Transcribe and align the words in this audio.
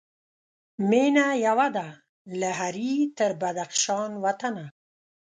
مېنه 0.89 1.25
یوه 1.45 1.67
ده 1.75 1.87
له 2.39 2.49
هري 2.59 2.93
تر 3.17 3.31
بدخشان 3.41 4.11
وطنه 4.23 4.65